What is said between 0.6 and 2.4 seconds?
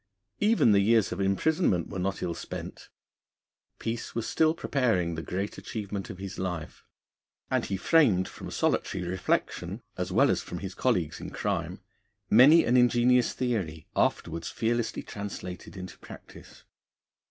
the years of imprisonment were not ill